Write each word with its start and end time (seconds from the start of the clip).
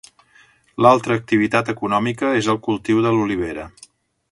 L'altra 0.85 1.17
activitat 1.19 1.69
econòmica 1.75 2.33
és 2.41 2.51
el 2.55 2.59
cultiu 2.69 3.05
de 3.07 3.13
l'olivera. 3.19 3.69